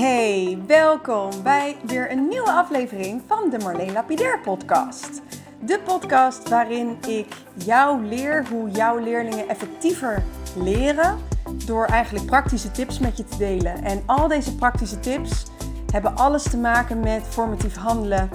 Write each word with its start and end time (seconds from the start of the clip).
Hey, 0.00 0.58
welkom 0.66 1.30
bij 1.42 1.76
weer 1.86 2.10
een 2.10 2.28
nieuwe 2.28 2.50
aflevering 2.50 3.22
van 3.26 3.50
de 3.50 3.58
Marleen 3.58 3.92
Lapidair 3.92 4.40
podcast. 4.40 5.22
De 5.64 5.80
podcast 5.84 6.48
waarin 6.48 6.96
ik 7.08 7.26
jou 7.64 8.04
leer 8.04 8.46
hoe 8.48 8.70
jouw 8.70 8.98
leerlingen 8.98 9.48
effectiever 9.48 10.22
leren 10.56 11.18
door 11.66 11.84
eigenlijk 11.84 12.26
praktische 12.26 12.70
tips 12.70 12.98
met 12.98 13.16
je 13.16 13.24
te 13.24 13.36
delen. 13.36 13.84
En 13.84 14.02
al 14.06 14.28
deze 14.28 14.54
praktische 14.54 15.00
tips 15.00 15.44
hebben 15.92 16.16
alles 16.16 16.42
te 16.42 16.56
maken 16.56 17.00
met 17.00 17.22
formatief 17.28 17.76
handelen 17.76 18.30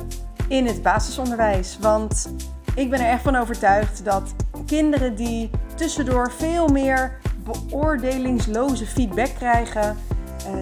in 0.47 0.65
het 0.65 0.81
basisonderwijs. 0.81 1.77
Want 1.81 2.33
ik 2.75 2.89
ben 2.89 2.99
er 2.99 3.09
echt 3.09 3.23
van 3.23 3.35
overtuigd 3.35 4.05
dat 4.05 4.35
kinderen 4.65 5.15
die 5.15 5.49
tussendoor 5.75 6.31
veel 6.31 6.67
meer 6.67 7.19
beoordelingsloze 7.43 8.85
feedback 8.85 9.35
krijgen, 9.35 9.97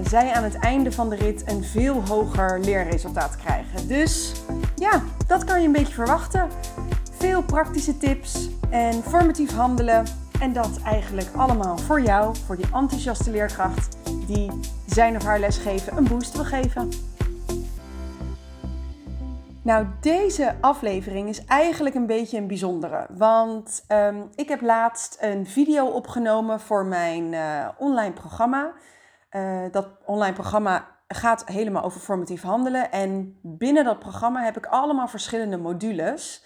zij 0.04 0.32
aan 0.32 0.44
het 0.44 0.56
einde 0.56 0.92
van 0.92 1.10
de 1.10 1.16
rit 1.16 1.44
een 1.46 1.64
veel 1.64 2.08
hoger 2.08 2.60
leerresultaat 2.60 3.36
krijgen. 3.36 3.88
Dus 3.88 4.32
ja, 4.76 5.04
dat 5.28 5.44
kan 5.44 5.62
je 5.62 5.66
een 5.66 5.74
beetje 5.74 5.94
verwachten. 5.94 6.48
Veel 7.12 7.44
praktische 7.44 7.98
tips 7.98 8.50
en 8.70 9.04
formatief 9.04 9.56
handelen. 9.56 10.06
En 10.40 10.54
dat 10.54 10.80
eigenlijk 10.84 11.30
allemaal 11.36 11.78
voor 11.78 12.02
jou, 12.02 12.36
voor 12.46 12.56
die 12.56 12.68
enthousiaste 12.74 13.32
leerkracht 13.32 13.98
die 14.28 14.52
zijn 14.86 15.16
of 15.16 15.24
haar 15.24 15.40
lesgeven 15.40 15.98
een 15.98 16.08
boost 16.08 16.36
wil 16.36 16.46
geven. 16.46 16.90
Nou, 19.62 19.86
deze 20.02 20.56
aflevering 20.62 21.30
is 21.30 21.46
eigenlijk 21.46 21.96
een 21.96 22.06
beetje 22.06 22.38
een 22.38 22.48
bijzondere. 22.48 23.06
Want 23.18 23.84
um, 23.88 24.30
ik 24.36 24.50
heb 24.50 24.62
laatst 24.62 25.18
een 25.20 25.48
video 25.48 25.86
opgenomen 25.86 26.60
voor 26.60 26.86
mijn 26.86 27.34
uh, 27.34 27.68
online 27.78 28.14
programma. 28.14 28.72
Uh, 29.36 29.62
dat 29.72 29.88
online 30.06 30.34
programma 30.34 30.88
gaat 31.08 31.46
helemaal 31.46 31.84
over 31.84 32.00
formatief 32.00 32.42
handelen. 32.42 32.92
En 32.92 33.40
binnen 33.42 33.84
dat 33.84 34.00
programma 34.00 34.44
heb 34.44 34.58
ik 34.58 34.66
allemaal 34.66 35.08
verschillende 35.08 35.58
modules. 35.58 36.46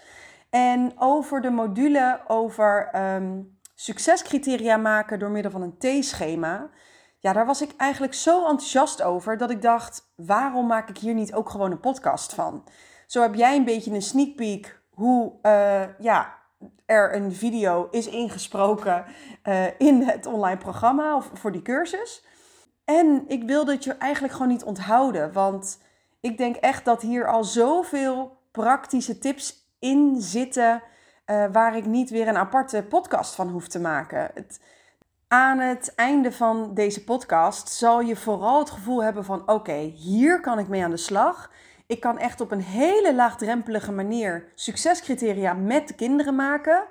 En 0.50 0.92
over 0.98 1.40
de 1.40 1.50
module 1.50 2.20
over 2.26 2.90
um, 3.14 3.58
succescriteria 3.74 4.76
maken 4.76 5.18
door 5.18 5.30
middel 5.30 5.50
van 5.50 5.62
een 5.62 5.78
T-schema. 5.78 6.70
Ja, 7.18 7.32
daar 7.32 7.46
was 7.46 7.62
ik 7.62 7.74
eigenlijk 7.76 8.14
zo 8.14 8.38
enthousiast 8.38 9.02
over 9.02 9.36
dat 9.36 9.50
ik 9.50 9.62
dacht: 9.62 10.12
waarom 10.16 10.66
maak 10.66 10.88
ik 10.88 10.98
hier 10.98 11.14
niet 11.14 11.34
ook 11.34 11.50
gewoon 11.50 11.70
een 11.70 11.80
podcast 11.80 12.34
van? 12.34 12.64
Zo 13.06 13.22
heb 13.22 13.34
jij 13.34 13.56
een 13.56 13.64
beetje 13.64 13.94
een 13.94 14.02
sneak 14.02 14.34
peek 14.34 14.80
hoe 14.90 15.32
uh, 15.42 15.98
ja, 15.98 16.34
er 16.86 17.14
een 17.14 17.32
video 17.32 17.88
is 17.90 18.08
ingesproken 18.08 19.04
uh, 19.44 19.64
in 19.78 20.02
het 20.02 20.26
online 20.26 20.58
programma 20.58 21.16
of 21.16 21.30
voor 21.32 21.52
die 21.52 21.62
cursus. 21.62 22.26
En 22.88 23.24
ik 23.26 23.42
wilde 23.42 23.72
het 23.72 23.84
je 23.84 23.92
eigenlijk 23.92 24.32
gewoon 24.32 24.48
niet 24.48 24.64
onthouden, 24.64 25.32
want 25.32 25.78
ik 26.20 26.38
denk 26.38 26.56
echt 26.56 26.84
dat 26.84 27.02
hier 27.02 27.28
al 27.28 27.44
zoveel 27.44 28.36
praktische 28.50 29.18
tips 29.18 29.68
in 29.78 30.16
zitten 30.18 30.82
uh, 31.26 31.44
waar 31.52 31.76
ik 31.76 31.84
niet 31.84 32.10
weer 32.10 32.28
een 32.28 32.36
aparte 32.36 32.82
podcast 32.88 33.34
van 33.34 33.48
hoef 33.48 33.68
te 33.68 33.80
maken. 33.80 34.30
Het, 34.34 34.60
aan 35.28 35.58
het 35.58 35.94
einde 35.94 36.32
van 36.32 36.74
deze 36.74 37.04
podcast 37.04 37.68
zal 37.68 38.00
je 38.00 38.16
vooral 38.16 38.58
het 38.58 38.70
gevoel 38.70 39.02
hebben 39.02 39.24
van 39.24 39.48
oké, 39.48 39.78
hier 39.78 40.40
kan 40.40 40.58
ik 40.58 40.68
mee 40.68 40.84
aan 40.84 40.90
de 40.90 40.96
slag. 40.96 41.50
Ik 41.86 42.00
kan 42.00 42.18
echt 42.18 42.40
op 42.40 42.50
een 42.50 42.62
hele 42.62 43.14
laagdrempelige 43.14 43.92
manier 43.92 44.52
succescriteria 44.54 45.52
met 45.52 45.88
de 45.88 45.94
kinderen 45.94 46.34
maken. 46.34 46.84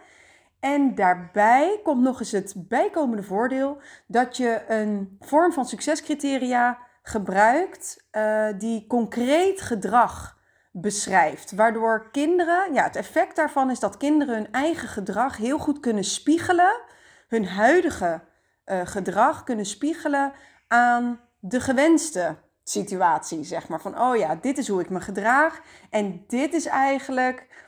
En 0.60 0.96
daarbij 0.96 1.80
komt 1.84 2.02
nog 2.02 2.20
eens 2.20 2.32
het 2.32 2.54
bijkomende 2.56 3.24
voordeel 3.24 3.82
dat 4.08 4.38
je 4.38 4.64
een 4.68 5.18
vorm 5.20 5.54
van 5.54 5.66
succescriteria 5.66 6.78
gebruikt 7.02 8.08
uh, 8.12 8.48
die 8.58 8.88
concreet 8.88 9.62
gedrag 9.62 10.38
beschrijft. 10.72 11.52
Waardoor 11.52 12.12
kinderen, 12.12 12.74
ja, 12.74 12.84
het 12.84 12.96
effect 12.96 13.36
daarvan 13.36 13.70
is 13.72 13.80
dat 13.80 13.98
kinderen 13.98 14.36
hun 14.36 14.52
eigen 14.52 14.88
gedrag 14.88 15.38
heel 15.38 15.58
goed 15.58 15.80
kunnen 15.80 16.04
spiegelen, 16.04 16.82
hun 17.28 17.48
huidige 17.48 18.22
uh, 18.66 18.82
gedrag 18.84 19.44
kunnen 19.44 19.66
spiegelen 19.66 20.34
aan 20.68 21.20
de 21.40 21.60
gewenste 21.60 22.36
situatie, 22.64 23.44
zeg 23.44 23.68
maar. 23.68 23.82
Van, 23.82 24.00
oh 24.02 24.16
ja, 24.16 24.36
dit 24.36 24.58
is 24.58 24.68
hoe 24.68 24.82
ik 24.82 24.90
me 24.90 25.02
gedraag 25.02 25.62
en 25.90 26.24
dit 26.28 26.54
is 26.54 26.66
eigenlijk 26.66 27.67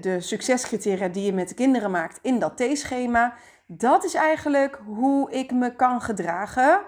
de 0.00 0.16
succescriteria 0.18 1.08
die 1.08 1.24
je 1.24 1.32
met 1.32 1.48
de 1.48 1.54
kinderen 1.54 1.90
maakt 1.90 2.18
in 2.22 2.38
dat 2.38 2.56
T-schema. 2.56 3.34
Dat 3.66 4.04
is 4.04 4.14
eigenlijk 4.14 4.80
hoe 4.86 5.30
ik 5.30 5.52
me 5.52 5.76
kan 5.76 6.00
gedragen, 6.00 6.80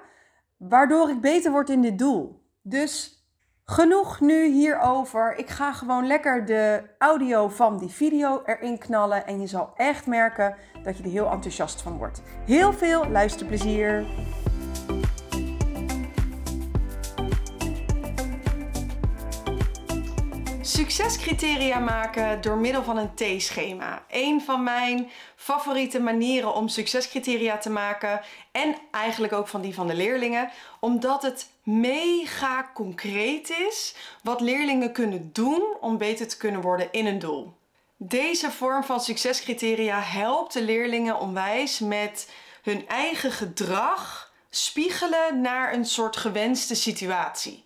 waardoor 0.57 1.11
ik 1.11 1.21
beter 1.21 1.51
word 1.51 1.71
in 1.71 1.83
dit 1.83 1.99
doel. 1.99 2.43
Dus 2.63 3.19
genoeg 3.65 4.21
nu 4.21 4.47
hierover. 4.47 5.37
Ik 5.37 5.49
ga 5.49 5.73
gewoon 5.73 6.07
lekker 6.07 6.45
de 6.45 6.83
audio 6.99 7.49
van 7.49 7.79
die 7.79 7.89
video 7.89 8.43
erin 8.45 8.79
knallen 8.79 9.27
en 9.27 9.41
je 9.41 9.47
zal 9.47 9.71
echt 9.77 10.07
merken 10.07 10.55
dat 10.83 10.97
je 10.97 11.03
er 11.03 11.11
heel 11.11 11.31
enthousiast 11.31 11.83
van 11.83 11.97
wordt. 11.97 12.23
Heel 12.47 12.73
veel 12.73 13.09
luisterplezier! 13.09 14.07
Succescriteria 20.69 21.79
maken 21.79 22.41
door 22.41 22.57
middel 22.57 22.83
van 22.83 22.97
een 22.97 23.15
T-schema. 23.15 24.05
Een 24.09 24.41
van 24.41 24.63
mijn 24.63 25.11
favoriete 25.37 26.01
manieren 26.01 26.55
om 26.55 26.69
succescriteria 26.69 27.59
te 27.59 27.71
maken. 27.71 28.21
En 28.53 28.77
eigenlijk 28.91 29.33
ook 29.33 29.49
van 29.49 29.61
die 29.61 29.75
van 29.75 29.87
de 29.87 29.95
leerlingen. 29.95 30.51
Omdat 30.81 31.23
het 31.23 31.51
mega 31.63 32.71
concreet 32.75 33.51
is 33.69 33.95
wat 34.23 34.41
leerlingen 34.41 34.93
kunnen 34.93 35.31
doen 35.33 35.77
om 35.81 35.99
beter 35.99 36.29
te 36.29 36.37
kunnen 36.37 36.61
worden 36.61 36.93
in 36.93 37.07
een 37.07 37.19
doel. 37.19 37.57
Deze 37.97 38.51
vorm 38.51 38.85
van 38.85 39.01
succescriteria 39.01 40.01
helpt 40.01 40.53
de 40.53 40.63
leerlingen 40.63 41.19
onwijs 41.19 41.79
met 41.79 42.31
hun 42.63 42.89
eigen 42.89 43.33
gedrag 43.33 44.33
spiegelen 44.51 45.41
naar 45.41 45.73
een 45.73 45.87
soort 45.87 46.17
gewenste 46.17 46.75
situatie. 46.75 47.65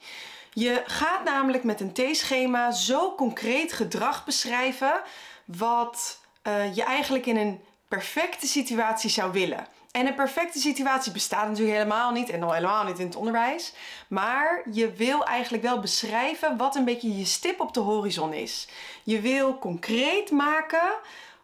Je 0.55 0.83
gaat 0.87 1.25
namelijk 1.25 1.65
met 1.65 1.81
een 1.81 1.93
T-schema 1.93 2.71
zo 2.71 3.15
concreet 3.15 3.73
gedrag 3.73 4.25
beschrijven 4.25 5.01
wat 5.45 6.21
uh, 6.47 6.75
je 6.75 6.83
eigenlijk 6.83 7.27
in 7.27 7.37
een 7.37 7.61
perfecte 7.89 8.47
situatie 8.47 9.11
zou 9.11 9.33
willen. 9.33 9.67
En 9.91 10.07
een 10.07 10.15
perfecte 10.15 10.59
situatie 10.59 11.13
bestaat 11.13 11.49
natuurlijk 11.49 11.77
helemaal 11.77 12.13
niet 12.13 12.31
en 12.31 12.41
nog 12.41 12.55
helemaal 12.55 12.85
niet 12.85 12.99
in 12.99 13.07
het 13.07 13.17
onderwijs. 13.17 13.73
Maar 14.09 14.63
je 14.71 14.93
wil 14.93 15.25
eigenlijk 15.25 15.63
wel 15.63 15.81
beschrijven 15.81 16.57
wat 16.57 16.77
een 16.77 16.85
beetje 16.85 17.19
je 17.19 17.25
stip 17.25 17.61
op 17.61 17.75
de 17.75 17.81
horizon 17.81 18.33
is. 18.33 18.69
Je 19.03 19.21
wil 19.21 19.59
concreet 19.59 20.31
maken 20.31 20.93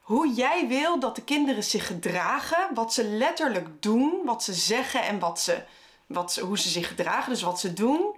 hoe 0.00 0.32
jij 0.32 0.66
wil 0.68 0.98
dat 0.98 1.16
de 1.16 1.22
kinderen 1.22 1.64
zich 1.64 1.86
gedragen, 1.86 2.74
wat 2.74 2.94
ze 2.94 3.04
letterlijk 3.04 3.82
doen, 3.82 4.20
wat 4.24 4.42
ze 4.42 4.52
zeggen 4.52 5.02
en 5.02 5.18
wat 5.18 5.40
ze, 5.40 5.62
wat 6.06 6.32
ze, 6.32 6.40
hoe 6.40 6.58
ze 6.58 6.68
zich 6.68 6.88
gedragen, 6.88 7.32
dus 7.32 7.42
wat 7.42 7.60
ze 7.60 7.72
doen. 7.72 8.14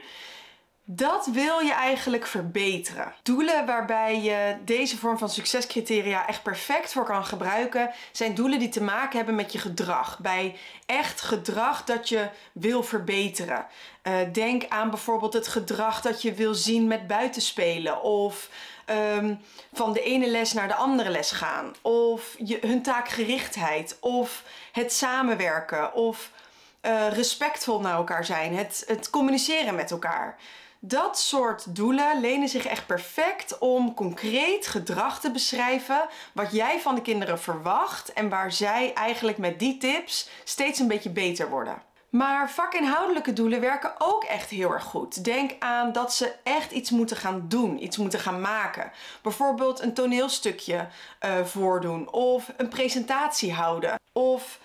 Dat 0.92 1.26
wil 1.26 1.58
je 1.58 1.72
eigenlijk 1.72 2.26
verbeteren. 2.26 3.14
Doelen 3.22 3.66
waarbij 3.66 4.20
je 4.20 4.56
deze 4.64 4.96
vorm 4.96 5.18
van 5.18 5.30
succescriteria 5.30 6.26
echt 6.26 6.42
perfect 6.42 6.92
voor 6.92 7.04
kan 7.04 7.24
gebruiken, 7.24 7.90
zijn 8.12 8.34
doelen 8.34 8.58
die 8.58 8.68
te 8.68 8.82
maken 8.82 9.16
hebben 9.16 9.34
met 9.34 9.52
je 9.52 9.58
gedrag. 9.58 10.18
Bij 10.18 10.56
echt 10.86 11.20
gedrag 11.20 11.84
dat 11.84 12.08
je 12.08 12.28
wil 12.52 12.82
verbeteren. 12.82 13.66
Uh, 14.02 14.14
denk 14.32 14.68
aan 14.68 14.90
bijvoorbeeld 14.90 15.32
het 15.32 15.48
gedrag 15.48 16.00
dat 16.00 16.22
je 16.22 16.32
wil 16.32 16.54
zien 16.54 16.86
met 16.86 17.06
buitenspelen 17.06 18.02
of 18.02 18.48
um, 19.16 19.40
van 19.72 19.92
de 19.92 20.02
ene 20.02 20.26
les 20.30 20.52
naar 20.52 20.68
de 20.68 20.74
andere 20.74 21.10
les 21.10 21.30
gaan, 21.30 21.74
of 21.82 22.34
je, 22.38 22.58
hun 22.60 22.82
taakgerichtheid, 22.82 23.96
of 24.00 24.44
het 24.72 24.92
samenwerken, 24.92 25.94
of 25.94 26.30
uh, 26.82 27.12
respectvol 27.12 27.80
naar 27.80 27.96
elkaar 27.96 28.24
zijn, 28.24 28.56
het, 28.56 28.84
het 28.86 29.10
communiceren 29.10 29.74
met 29.74 29.90
elkaar. 29.90 30.38
Dat 30.82 31.18
soort 31.18 31.74
doelen 31.74 32.20
lenen 32.20 32.48
zich 32.48 32.66
echt 32.66 32.86
perfect 32.86 33.58
om 33.58 33.94
concreet 33.94 34.66
gedrag 34.66 35.20
te 35.20 35.30
beschrijven 35.30 36.08
wat 36.32 36.52
jij 36.52 36.80
van 36.80 36.94
de 36.94 37.02
kinderen 37.02 37.40
verwacht 37.40 38.12
en 38.12 38.28
waar 38.28 38.52
zij 38.52 38.94
eigenlijk 38.94 39.38
met 39.38 39.58
die 39.58 39.76
tips 39.76 40.28
steeds 40.44 40.78
een 40.78 40.88
beetje 40.88 41.10
beter 41.10 41.50
worden. 41.50 41.82
Maar 42.10 42.50
vakinhoudelijke 42.50 43.32
doelen 43.32 43.60
werken 43.60 43.92
ook 43.98 44.24
echt 44.24 44.50
heel 44.50 44.72
erg 44.72 44.84
goed. 44.84 45.24
Denk 45.24 45.52
aan 45.58 45.92
dat 45.92 46.14
ze 46.14 46.34
echt 46.42 46.70
iets 46.70 46.90
moeten 46.90 47.16
gaan 47.16 47.44
doen, 47.48 47.82
iets 47.84 47.96
moeten 47.96 48.20
gaan 48.20 48.40
maken. 48.40 48.92
Bijvoorbeeld 49.22 49.80
een 49.80 49.94
toneelstukje 49.94 50.88
uh, 51.24 51.44
voordoen 51.44 52.12
of 52.12 52.52
een 52.56 52.68
presentatie 52.68 53.52
houden 53.52 54.00
of 54.12 54.58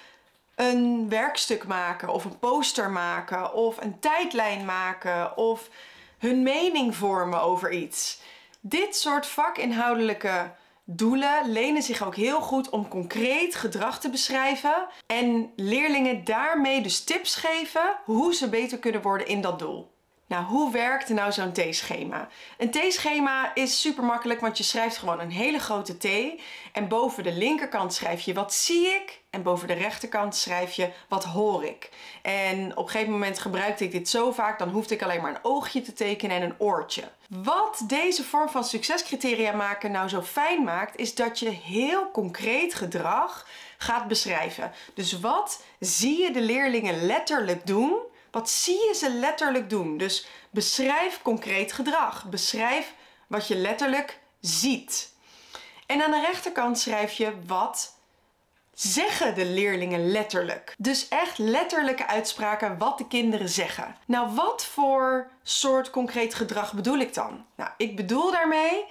een 0.56 1.10
werkstuk 1.10 1.68
maken 1.68 2.10
of 2.10 2.26
een 2.26 2.40
poster 2.40 2.90
maken 2.90 3.54
of 3.54 3.82
een 3.82 4.00
tijdlijn 4.00 4.66
maken 4.66 5.38
of 5.38 5.70
hun 6.18 6.44
mening 6.44 6.96
vormen 6.96 7.42
over 7.42 7.72
iets. 7.72 8.20
Dit 8.62 8.96
soort 8.96 9.26
vakinhoudelijke 9.26 10.52
doelen 10.84 11.52
lenen 11.52 11.82
zich 11.82 12.06
ook 12.06 12.16
heel 12.16 12.42
goed 12.42 12.70
om 12.70 12.88
concreet 12.88 13.56
gedrag 13.56 14.00
te 14.00 14.10
beschrijven 14.10 14.88
en 15.08 15.52
leerlingen 15.56 16.24
daarmee 16.24 16.82
dus 16.82 17.04
tips 17.04 17.36
geven 17.36 17.98
hoe 18.06 18.34
ze 18.34 18.50
beter 18.50 18.80
kunnen 18.80 19.02
worden 19.02 19.28
in 19.28 19.42
dat 19.42 19.60
doel. 19.60 19.94
Nou, 20.27 20.45
hoe 20.45 20.72
werkt 20.72 21.10
nou 21.10 21.31
zo'n 21.31 21.51
T-schema? 21.51 22.27
Een 22.57 22.72
T-schema 22.72 23.51
is 23.54 23.81
super 23.81 24.04
makkelijk, 24.04 24.39
want 24.39 24.57
je 24.57 24.63
schrijft 24.63 24.98
gewoon 24.98 25.19
een 25.19 25.31
hele 25.31 25.60
grote 25.60 25.98
T. 25.98 26.42
En 26.72 26.88
boven 26.88 27.24
de 27.24 27.31
linkerkant 27.31 27.94
schrijf 27.94 28.22
je 28.22 28.33
wat 28.33 28.54
zie 28.54 28.88
ik. 28.88 29.24
En 29.30 29.44
boven 29.44 29.68
de 29.68 29.74
rechterkant 29.74 30.36
schrijf 30.36 30.74
je 30.74 30.89
wat 31.10 31.24
hoor 31.24 31.63
ik. 31.66 31.89
En 32.22 32.77
op 32.77 32.86
een 32.86 32.92
gegeven 32.92 33.12
moment 33.12 33.39
gebruikte 33.39 33.83
ik 33.83 33.92
dit 33.92 34.10
zo 34.10 34.31
vaak, 34.31 34.60
dan 34.60 34.69
hoefde 34.69 34.94
ik 34.94 35.01
alleen 35.01 35.22
maar 35.22 35.31
een 35.31 35.44
oogje 35.44 35.81
te 35.81 35.94
tekenen 35.94 36.36
en 36.36 36.44
een 36.44 36.56
oortje. 36.57 37.04
Wat 37.30 37.83
deze 37.88 38.24
vorm 38.24 38.50
van 38.50 38.63
succescriteria 38.63 39.51
maken 39.51 39.92
nou 39.92 40.10
zo 40.10 40.21
fijn 40.21 40.63
maakt, 40.63 40.98
is 40.98 41.16
dat 41.16 41.39
je 41.39 41.50
heel 41.50 42.12
concreet 42.12 42.74
gedrag 42.74 43.48
gaat 43.78 44.07
beschrijven. 44.07 44.71
Dus 44.94 45.19
wat 45.19 45.63
zie 45.80 46.21
je 46.21 46.31
de 46.31 46.42
leerlingen 46.42 47.06
letterlijk 47.06 47.68
doen? 47.68 47.95
Wat 48.36 48.50
zie 48.50 48.88
je 48.88 48.94
ze 48.94 49.10
letterlijk 49.10 49.70
doen? 49.70 49.98
Dus 49.98 50.26
beschrijf 50.50 51.22
concreet 51.22 51.72
gedrag. 51.72 52.26
Beschrijf 52.30 52.94
wat 53.28 53.48
je 53.48 53.56
letterlijk 53.56 54.20
ziet. 54.40 55.14
En 55.86 56.04
aan 56.04 56.12
de 56.12 56.20
rechterkant 56.20 56.80
schrijf 56.80 57.14
je 57.14 57.34
wat 57.46 58.00
zeggen 58.74 59.36
de 59.36 59.46
leerlingen 59.46 60.12
letterlijk. 60.12 60.76
Dus 60.78 61.08
echt 61.08 61.38
letterlijke 61.38 62.08
uitspraken 62.08 62.78
wat 62.78 62.98
de 62.98 63.08
kinderen 63.08 63.50
zeggen. 63.50 63.96
Nou, 64.06 64.36
wat 64.36 64.66
voor 64.66 65.31
soort 65.44 65.90
concreet 65.90 66.34
gedrag 66.34 66.74
bedoel 66.74 66.98
ik 66.98 67.14
dan? 67.14 67.46
Nou, 67.56 67.70
ik 67.78 67.96
bedoel 67.96 68.31
daarmee 68.31 68.86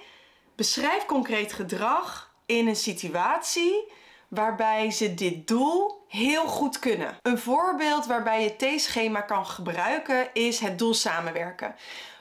beschrijf 0.55 1.05
concreet 1.05 1.53
gedrag 1.53 2.33
in 2.45 2.67
een 2.67 2.75
situatie 2.75 3.91
waarbij 4.35 4.91
ze 4.91 5.13
dit 5.13 5.47
doel 5.47 6.05
heel 6.07 6.47
goed 6.47 6.79
kunnen. 6.79 7.17
Een 7.21 7.37
voorbeeld 7.37 8.05
waarbij 8.05 8.43
je 8.43 8.75
T-schema 8.75 9.21
kan 9.21 9.45
gebruiken 9.45 10.33
is 10.33 10.59
het 10.59 10.79
doel 10.79 10.93
samenwerken. 10.93 11.75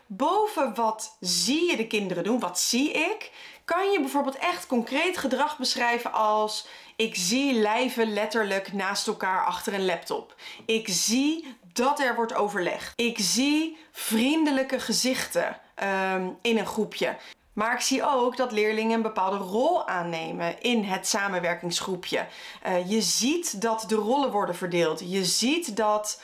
Boven 0.06 0.74
wat 0.74 1.16
zie 1.20 1.70
je 1.70 1.76
de 1.76 1.86
kinderen 1.86 2.24
doen, 2.24 2.38
wat 2.38 2.60
zie 2.60 2.92
ik, 2.92 3.30
kan 3.64 3.90
je 3.90 4.00
bijvoorbeeld 4.00 4.36
echt 4.36 4.66
concreet 4.66 5.18
gedrag 5.18 5.58
beschrijven 5.58 6.12
als 6.12 6.66
ik 6.96 7.14
zie 7.14 7.52
lijven 7.52 8.12
letterlijk 8.12 8.72
naast 8.72 9.06
elkaar 9.06 9.44
achter 9.44 9.74
een 9.74 9.84
laptop. 9.84 10.34
Ik 10.66 10.88
zie 10.88 11.56
dat 11.72 12.00
er 12.00 12.14
wordt 12.14 12.34
overlegd. 12.34 12.92
Ik 12.96 13.18
zie 13.18 13.78
vriendelijke 13.92 14.80
gezichten 14.80 15.60
um, 15.82 16.38
in 16.42 16.58
een 16.58 16.66
groepje. 16.66 17.16
Maar 17.54 17.74
ik 17.74 17.80
zie 17.80 18.04
ook 18.04 18.36
dat 18.36 18.52
leerlingen 18.52 18.96
een 18.96 19.02
bepaalde 19.02 19.36
rol 19.36 19.88
aannemen 19.88 20.62
in 20.62 20.84
het 20.84 21.06
samenwerkingsgroepje. 21.06 22.26
Uh, 22.66 22.90
je 22.90 23.00
ziet 23.00 23.60
dat 23.60 23.84
de 23.88 23.94
rollen 23.94 24.30
worden 24.30 24.54
verdeeld. 24.54 25.10
Je 25.10 25.24
ziet 25.24 25.76
dat 25.76 26.22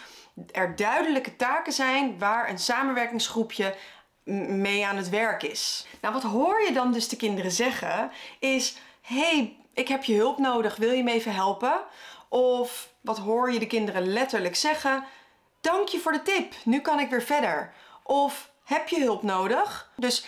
er 0.52 0.76
duidelijke 0.76 1.36
taken 1.36 1.72
zijn 1.72 2.18
waar 2.18 2.48
een 2.48 2.58
samenwerkingsgroepje 2.58 3.74
mee 4.48 4.86
aan 4.86 4.96
het 4.96 5.08
werk 5.08 5.42
is. 5.42 5.86
Nou, 6.00 6.14
wat 6.14 6.22
hoor 6.22 6.62
je 6.62 6.72
dan 6.72 6.92
dus 6.92 7.08
de 7.08 7.16
kinderen 7.16 7.52
zeggen 7.52 8.10
is: 8.38 8.76
hey, 9.00 9.56
ik 9.74 9.88
heb 9.88 10.04
je 10.04 10.16
hulp 10.16 10.38
nodig, 10.38 10.76
wil 10.76 10.92
je 10.92 11.02
me 11.02 11.12
even 11.12 11.34
helpen? 11.34 11.80
Of 12.28 12.92
wat 13.00 13.18
hoor 13.18 13.52
je 13.52 13.58
de 13.58 13.66
kinderen 13.66 14.12
letterlijk 14.12 14.56
zeggen? 14.56 15.04
Dank 15.60 15.88
je 15.88 15.98
voor 15.98 16.12
de 16.12 16.22
tip, 16.22 16.54
nu 16.64 16.80
kan 16.80 17.00
ik 17.00 17.10
weer 17.10 17.22
verder. 17.22 17.72
Of 18.02 18.50
heb 18.64 18.88
je 18.88 19.00
hulp 19.00 19.22
nodig? 19.22 19.90
Dus 19.96 20.26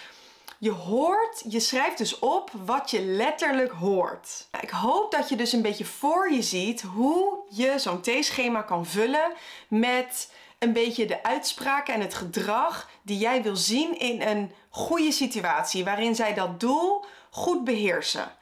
je 0.63 0.71
hoort, 0.71 1.45
je 1.49 1.61
schrijft 1.61 1.99
dus 1.99 2.19
op 2.19 2.51
wat 2.65 2.91
je 2.91 3.01
letterlijk 3.01 3.73
hoort. 3.73 4.47
Ik 4.61 4.71
hoop 4.71 5.11
dat 5.11 5.29
je 5.29 5.37
dus 5.37 5.53
een 5.53 5.63
beetje 5.63 5.85
voor 5.85 6.33
je 6.33 6.43
ziet 6.43 6.83
hoe 6.83 7.39
je 7.49 7.75
zo'n 7.77 8.01
T-schema 8.01 8.63
kan 8.63 8.87
vullen 8.87 9.33
met 9.69 10.33
een 10.59 10.73
beetje 10.73 11.07
de 11.07 11.23
uitspraken 11.23 11.95
en 11.95 12.01
het 12.01 12.15
gedrag 12.15 12.91
die 13.03 13.19
jij 13.19 13.43
wil 13.43 13.57
zien 13.57 13.99
in 13.99 14.23
een 14.23 14.53
goede 14.69 15.13
situatie 15.13 15.85
waarin 15.85 16.15
zij 16.15 16.35
dat 16.35 16.61
doel 16.61 17.05
goed 17.31 17.65
beheersen. 17.65 18.33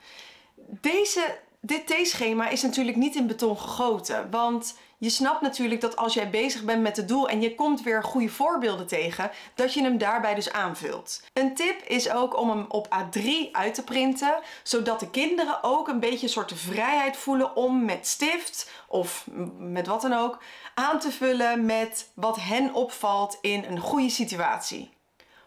Deze, 0.55 1.37
dit 1.59 1.87
T-schema 1.87 2.49
is 2.49 2.61
natuurlijk 2.61 2.97
niet 2.97 3.15
in 3.15 3.27
beton 3.27 3.57
gegoten, 3.57 4.31
want 4.31 4.75
je 5.01 5.09
snapt 5.09 5.41
natuurlijk 5.41 5.81
dat 5.81 5.95
als 5.95 6.13
jij 6.13 6.29
bezig 6.29 6.63
bent 6.63 6.81
met 6.81 6.97
het 6.97 7.07
doel 7.07 7.29
en 7.29 7.41
je 7.41 7.55
komt 7.55 7.83
weer 7.83 8.03
goede 8.03 8.29
voorbeelden 8.29 8.87
tegen, 8.87 9.31
dat 9.55 9.73
je 9.73 9.81
hem 9.81 9.97
daarbij 9.97 10.35
dus 10.35 10.51
aanvult. 10.51 11.21
Een 11.33 11.55
tip 11.55 11.81
is 11.87 12.09
ook 12.09 12.37
om 12.37 12.49
hem 12.49 12.65
op 12.67 12.87
A3 12.87 13.51
uit 13.51 13.73
te 13.73 13.83
printen, 13.83 14.39
zodat 14.63 14.99
de 14.99 15.09
kinderen 15.09 15.63
ook 15.63 15.87
een 15.87 15.99
beetje 15.99 16.25
een 16.25 16.33
soort 16.33 16.53
vrijheid 16.55 17.17
voelen 17.17 17.55
om 17.55 17.85
met 17.85 18.07
stift 18.07 18.71
of 18.87 19.27
met 19.57 19.87
wat 19.87 20.01
dan 20.01 20.13
ook 20.13 20.43
aan 20.75 20.99
te 20.99 21.11
vullen 21.11 21.65
met 21.65 22.11
wat 22.13 22.37
hen 22.39 22.73
opvalt 22.73 23.37
in 23.41 23.63
een 23.63 23.79
goede 23.79 24.09
situatie. 24.09 24.93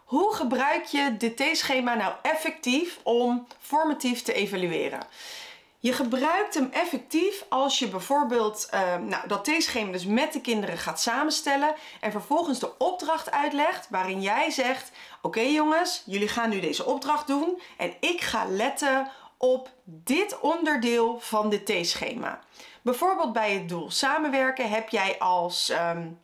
Hoe 0.04 0.34
gebruik 0.34 0.84
je 0.84 1.16
dit 1.16 1.36
T-schema 1.36 1.94
nou 1.94 2.14
effectief 2.22 2.98
om 3.02 3.46
formatief 3.60 4.22
te 4.22 4.32
evalueren? 4.32 5.06
Je 5.84 5.92
gebruikt 5.92 6.54
hem 6.54 6.68
effectief 6.72 7.44
als 7.48 7.78
je 7.78 7.88
bijvoorbeeld 7.88 8.68
uh, 8.74 8.96
nou, 8.96 9.28
dat 9.28 9.44
T-schema 9.44 9.92
dus 9.92 10.06
met 10.06 10.32
de 10.32 10.40
kinderen 10.40 10.78
gaat 10.78 11.00
samenstellen 11.00 11.74
en 12.00 12.10
vervolgens 12.10 12.58
de 12.58 12.78
opdracht 12.78 13.30
uitlegt 13.30 13.88
waarin 13.90 14.20
jij 14.20 14.50
zegt: 14.50 14.90
Oké 15.22 15.40
jongens, 15.40 16.02
jullie 16.06 16.28
gaan 16.28 16.50
nu 16.50 16.60
deze 16.60 16.84
opdracht 16.84 17.26
doen 17.26 17.60
en 17.76 17.94
ik 18.00 18.20
ga 18.20 18.44
letten 18.48 19.10
op 19.38 19.70
dit 19.84 20.40
onderdeel 20.40 21.20
van 21.20 21.50
dit 21.50 21.66
T-schema. 21.66 22.38
Bijvoorbeeld 22.82 23.32
bij 23.32 23.52
het 23.52 23.68
doel 23.68 23.90
samenwerken 23.90 24.70
heb 24.70 24.88
jij 24.88 25.18
als 25.18 25.70
um, 25.70 26.18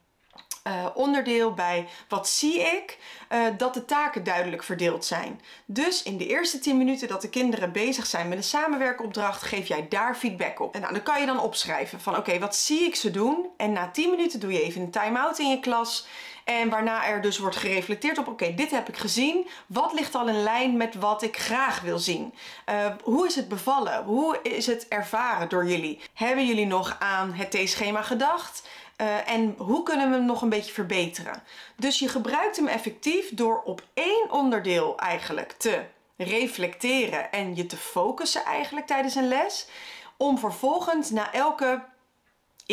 uh, 0.67 0.87
onderdeel 0.95 1.55
bij 1.55 1.89
wat 2.09 2.29
zie 2.29 2.61
ik, 2.61 2.99
uh, 3.33 3.39
dat 3.57 3.75
de 3.75 3.85
taken 3.85 4.25
duidelijk 4.25 4.63
verdeeld 4.63 5.05
zijn. 5.05 5.41
Dus 5.65 6.03
in 6.03 6.17
de 6.17 6.27
eerste 6.27 6.59
10 6.59 6.77
minuten 6.77 7.09
dat 7.09 7.23
de 7.23 7.29
kinderen 7.29 7.73
bezig 7.73 8.07
zijn 8.07 8.29
met 8.29 8.39
een 8.39 8.45
samenwerkopdracht, 8.45 9.43
geef 9.43 9.69
jij 9.69 9.87
daar 9.89 10.15
feedback 10.15 10.61
op. 10.61 10.75
En 10.75 10.81
nou, 10.81 10.93
dan 10.93 11.03
kan 11.03 11.21
je 11.21 11.27
dan 11.27 11.41
opschrijven 11.41 12.01
van 12.01 12.17
oké, 12.17 12.39
wat 12.39 12.57
zie 12.57 12.81
ik 12.81 12.95
ze 12.95 13.11
doen? 13.11 13.47
En 13.57 13.73
na 13.73 13.91
10 13.91 14.11
minuten 14.11 14.41
doe 14.41 14.53
je 14.53 14.63
even 14.63 14.81
een 14.81 14.91
time-out 14.91 15.39
in 15.39 15.49
je 15.49 15.61
klas. 15.61 16.07
En 16.45 16.69
waarna 16.69 17.07
er 17.07 17.21
dus 17.21 17.39
wordt 17.39 17.57
gereflecteerd 17.57 18.19
op: 18.19 18.29
oké, 18.29 18.55
dit 18.55 18.71
heb 18.71 18.89
ik 18.89 18.97
gezien. 18.97 19.49
Wat 19.67 19.93
ligt 19.93 20.15
al 20.15 20.29
in 20.29 20.43
lijn 20.43 20.77
met 20.77 20.95
wat 20.95 21.23
ik 21.23 21.39
graag 21.39 21.81
wil 21.81 21.99
zien? 21.99 22.35
Uh, 22.69 22.87
hoe 23.03 23.27
is 23.27 23.37
het 23.37 23.49
bevallen? 23.49 24.05
Hoe 24.05 24.39
is 24.43 24.67
het 24.67 24.89
ervaren 24.89 25.49
door 25.49 25.67
jullie? 25.67 26.01
Hebben 26.15 26.47
jullie 26.47 26.67
nog 26.67 26.97
aan 26.99 27.33
het 27.33 27.51
T-schema 27.51 28.03
gedacht? 28.03 28.69
Uh, 29.01 29.31
en 29.31 29.55
hoe 29.59 29.83
kunnen 29.83 30.11
we 30.11 30.17
hem 30.17 30.25
nog 30.25 30.43
een 30.43 30.49
beetje 30.49 30.73
verbeteren? 30.73 31.43
Dus 31.77 31.99
je 31.99 32.09
gebruikt 32.09 32.57
hem 32.57 32.67
effectief 32.67 33.35
door 33.35 33.63
op 33.63 33.83
één 33.95 34.27
onderdeel 34.31 34.99
eigenlijk 34.99 35.53
te 35.53 35.85
reflecteren 36.17 37.33
en 37.33 37.57
je 37.57 37.67
te 37.67 37.77
focussen 37.77 38.45
eigenlijk 38.45 38.87
tijdens 38.87 39.15
een 39.15 39.29
les. 39.29 39.67
Om 40.17 40.39
vervolgens 40.39 41.11
na 41.11 41.33
elke 41.33 41.83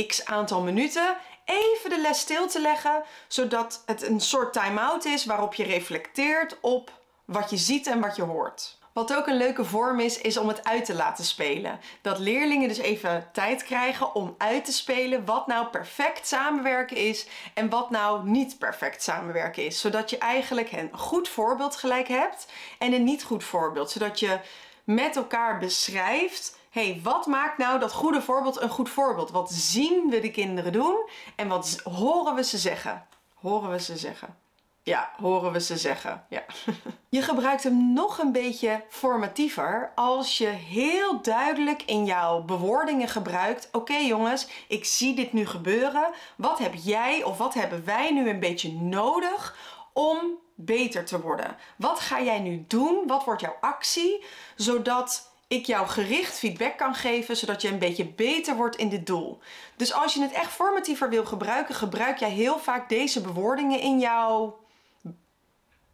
x 0.07 0.25
aantal 0.25 0.61
minuten 0.61 1.17
even 1.45 1.89
de 1.89 1.99
les 2.01 2.19
stil 2.19 2.47
te 2.47 2.61
leggen, 2.61 3.03
zodat 3.27 3.83
het 3.85 4.01
een 4.01 4.21
soort 4.21 4.53
time-out 4.53 5.05
is 5.05 5.25
waarop 5.25 5.53
je 5.53 5.63
reflecteert 5.63 6.57
op 6.61 6.91
wat 7.25 7.49
je 7.49 7.57
ziet 7.57 7.87
en 7.87 7.99
wat 7.99 8.15
je 8.15 8.23
hoort. 8.23 8.76
Wat 8.97 9.15
ook 9.15 9.27
een 9.27 9.37
leuke 9.37 9.65
vorm 9.65 9.99
is, 9.99 10.21
is 10.21 10.37
om 10.37 10.47
het 10.47 10.63
uit 10.63 10.85
te 10.85 10.95
laten 10.95 11.25
spelen. 11.25 11.79
Dat 12.01 12.19
leerlingen 12.19 12.67
dus 12.67 12.77
even 12.77 13.29
tijd 13.31 13.63
krijgen 13.63 14.15
om 14.15 14.35
uit 14.37 14.65
te 14.65 14.71
spelen 14.71 15.25
wat 15.25 15.47
nou 15.47 15.67
perfect 15.67 16.27
samenwerken 16.27 16.97
is 16.97 17.27
en 17.53 17.69
wat 17.69 17.89
nou 17.89 18.29
niet 18.29 18.57
perfect 18.57 19.03
samenwerken 19.03 19.65
is. 19.65 19.79
Zodat 19.79 20.09
je 20.09 20.17
eigenlijk 20.17 20.71
een 20.71 20.89
goed 20.93 21.29
voorbeeld 21.29 21.75
gelijk 21.75 22.07
hebt 22.07 22.51
en 22.79 22.93
een 22.93 23.03
niet 23.03 23.23
goed 23.23 23.43
voorbeeld. 23.43 23.91
Zodat 23.91 24.19
je 24.19 24.39
met 24.83 25.15
elkaar 25.15 25.59
beschrijft 25.59 26.57
hey, 26.69 26.99
wat 27.03 27.25
maakt 27.25 27.57
nou 27.57 27.79
dat 27.79 27.93
goede 27.93 28.21
voorbeeld 28.21 28.61
een 28.61 28.69
goed 28.69 28.89
voorbeeld? 28.89 29.31
Wat 29.31 29.51
zien 29.51 30.09
we 30.09 30.19
de 30.19 30.31
kinderen 30.31 30.71
doen 30.71 31.09
en 31.35 31.47
wat 31.47 31.81
horen 31.83 32.35
we 32.35 32.43
ze 32.43 32.57
zeggen? 32.57 33.07
Horen 33.33 33.69
we 33.69 33.79
ze 33.79 33.97
zeggen. 33.97 34.46
Ja, 34.87 35.11
horen 35.17 35.51
we 35.51 35.59
ze 35.59 35.77
zeggen. 35.77 36.25
Ja. 36.29 36.43
Je 37.09 37.21
gebruikt 37.21 37.63
hem 37.63 37.93
nog 37.93 38.17
een 38.17 38.31
beetje 38.31 38.83
formatiever 38.89 39.91
als 39.95 40.37
je 40.37 40.47
heel 40.47 41.21
duidelijk 41.21 41.83
in 41.85 42.05
jouw 42.05 42.41
bewoordingen 42.41 43.07
gebruikt: 43.07 43.69
Oké 43.71 43.95
jongens, 43.95 44.47
ik 44.67 44.85
zie 44.85 45.15
dit 45.15 45.33
nu 45.33 45.45
gebeuren. 45.45 46.09
Wat 46.35 46.57
heb 46.57 46.73
jij 46.83 47.23
of 47.23 47.37
wat 47.37 47.53
hebben 47.53 47.85
wij 47.85 48.11
nu 48.11 48.29
een 48.29 48.39
beetje 48.39 48.71
nodig 48.71 49.57
om 49.93 50.19
beter 50.55 51.05
te 51.05 51.21
worden? 51.21 51.55
Wat 51.75 51.99
ga 51.99 52.21
jij 52.21 52.39
nu 52.39 52.65
doen? 52.67 53.03
Wat 53.07 53.23
wordt 53.23 53.41
jouw 53.41 53.57
actie? 53.61 54.23
Zodat 54.55 55.31
ik 55.47 55.65
jou 55.65 55.87
gericht 55.87 56.39
feedback 56.39 56.77
kan 56.77 56.95
geven, 56.95 57.37
zodat 57.37 57.61
je 57.61 57.67
een 57.67 57.79
beetje 57.79 58.05
beter 58.05 58.55
wordt 58.55 58.75
in 58.75 58.89
dit 58.89 59.05
doel. 59.05 59.39
Dus 59.75 59.93
als 59.93 60.13
je 60.13 60.21
het 60.21 60.31
echt 60.31 60.51
formatiever 60.51 61.09
wil 61.09 61.25
gebruiken, 61.25 61.75
gebruik 61.75 62.17
jij 62.17 62.29
heel 62.29 62.59
vaak 62.59 62.89
deze 62.89 63.21
bewoordingen 63.21 63.79
in 63.79 63.99
jouw 63.99 64.65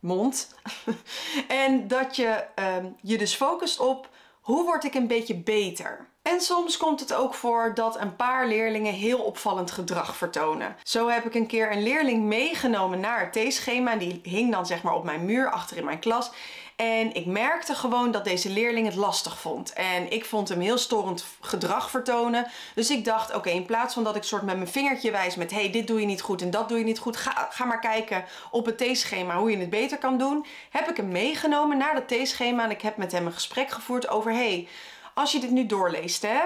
mond. 0.04 0.56
en 1.48 1.88
dat 1.88 2.16
je 2.16 2.44
um, 2.78 2.96
je 3.02 3.18
dus 3.18 3.36
focust 3.36 3.80
op 3.80 4.10
hoe 4.42 4.64
word 4.64 4.84
ik 4.84 4.94
een 4.94 5.08
beetje 5.08 5.36
beter. 5.36 6.08
En 6.22 6.42
soms 6.42 6.78
komt 6.78 7.00
het 7.00 7.14
ook 7.14 7.34
voor 7.34 7.72
dat 7.74 8.00
een 8.00 8.16
paar 8.16 8.48
leerlingen 8.48 8.94
heel 8.94 9.20
opvallend 9.20 9.72
gedrag 9.72 10.16
vertonen. 10.16 10.76
Zo 10.84 11.08
heb 11.08 11.26
ik 11.26 11.36
een 11.36 11.48
keer 11.48 11.72
een 11.72 11.84
leerling 11.84 12.24
meegenomen 12.24 13.00
naar 13.00 13.20
het 13.20 13.34
theeschema. 13.34 13.96
Die 13.96 14.20
hing 14.24 14.52
dan 14.52 14.66
zeg 14.66 14.84
maar 14.84 14.96
op 14.96 15.04
mijn 15.04 15.26
muur 15.26 15.52
achter 15.52 15.78
in 15.78 15.86
mijn 15.86 16.00
klas. 16.00 16.32
En 16.76 17.14
ik 17.14 17.26
merkte 17.26 17.76
gewoon 17.76 18.12
dat 18.12 18.24
deze 18.24 18.50
leerling 18.50 18.86
het 18.86 18.96
lastig 18.96 19.40
vond. 19.40 19.74
En 19.74 20.12
ik 20.12 20.26
vond 20.26 20.50
hem 20.50 20.60
heel 20.60 20.78
storend 20.78 21.26
gedrag 21.42 21.90
vertonen. 21.90 22.48
Dus 22.76 22.90
ik 22.90 23.06
dacht, 23.06 23.36
oké, 23.36 23.50
in 23.50 23.66
plaats 23.66 23.94
van 23.94 24.04
dat 24.04 24.16
ik 24.16 24.24
soort 24.24 24.42
met 24.42 24.56
mijn 24.56 24.68
vingertje 24.68 25.12
wijs 25.12 25.36
met... 25.36 25.52
hey, 25.52 25.72
dit 25.72 25.88
doe 25.88 26.00
je 26.00 26.06
niet 26.06 26.22
goed 26.22 26.42
en 26.42 26.52
dat 26.52 26.70
doe 26.70 26.78
je 26.78 26.84
niet 26.84 27.00
goed. 27.00 27.18
Ga, 27.18 27.48
ga 27.52 27.66
maar 27.66 27.80
kijken 27.80 28.26
op 28.52 28.66
het 28.66 28.78
theeschema 28.78 29.38
hoe 29.38 29.52
je 29.52 29.58
het 29.58 29.70
beter 29.70 29.98
kan 29.98 30.18
doen. 30.18 30.46
Heb 30.70 30.90
ik 30.90 30.98
hem 30.98 31.12
meegenomen 31.12 31.78
naar 31.78 31.94
dat 31.94 32.08
theeschema 32.08 32.64
en 32.64 32.72
ik 32.72 32.82
heb 32.82 32.98
met 32.98 33.12
hem 33.12 33.26
een 33.26 33.34
gesprek 33.34 33.70
gevoerd 33.70 34.10
over... 34.10 34.32
hey, 34.32 34.68
als 35.14 35.32
je 35.32 35.40
dit 35.40 35.52
nu 35.52 35.66
doorleest, 35.66 36.22
hè, 36.22 36.40